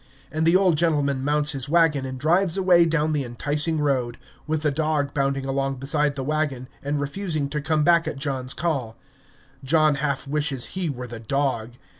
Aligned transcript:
And 0.31 0.47
the 0.47 0.55
old 0.55 0.77
gentleman 0.79 1.23
mounts 1.23 1.51
his 1.51 1.69
wagon 1.69 2.07
and 2.07 2.19
drives 2.19 2.57
away 2.57 2.85
down 2.87 3.13
the 3.13 3.23
enticing 3.23 3.79
road, 3.79 4.17
with 4.47 4.63
the 4.63 4.71
dog 4.71 5.13
bounding 5.13 5.45
along 5.45 5.75
beside 5.75 6.15
the 6.15 6.23
wagon, 6.23 6.67
and 6.81 6.99
refusing 6.99 7.47
to 7.49 7.61
come 7.61 7.83
back 7.83 8.07
at 8.07 8.17
John's 8.17 8.55
call. 8.55 8.97
John 9.63 9.93
half 10.01 10.27
wishes 10.27 10.69
he 10.69 10.89
were 10.89 11.05
the 11.05 11.19
dog. 11.19 11.73